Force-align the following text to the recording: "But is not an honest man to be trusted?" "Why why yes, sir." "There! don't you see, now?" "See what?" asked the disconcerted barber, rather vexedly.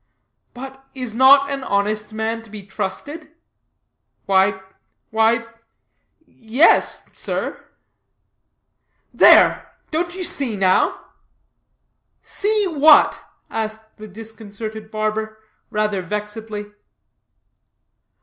"But 0.55 0.83
is 0.95 1.13
not 1.13 1.51
an 1.51 1.63
honest 1.63 2.11
man 2.11 2.41
to 2.41 2.49
be 2.49 2.63
trusted?" 2.63 3.35
"Why 4.25 4.59
why 5.11 5.45
yes, 6.25 7.07
sir." 7.13 7.63
"There! 9.13 9.71
don't 9.91 10.15
you 10.15 10.23
see, 10.23 10.55
now?" 10.55 11.05
"See 12.23 12.65
what?" 12.67 13.23
asked 13.51 13.97
the 13.97 14.07
disconcerted 14.07 14.89
barber, 14.89 15.37
rather 15.69 16.01
vexedly. 16.01 16.71